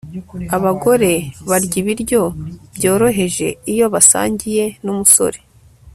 [0.57, 1.11] Abagore
[1.49, 2.21] barya ibiryo
[2.75, 5.39] byoroheje iyo basangiye numusore